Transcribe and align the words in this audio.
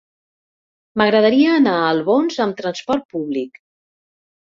M'agradaria 1.01 1.51
anar 1.57 1.73
a 1.79 1.83
Albons 1.97 2.39
amb 2.47 2.57
trasport 2.63 3.05
públic. 3.17 3.61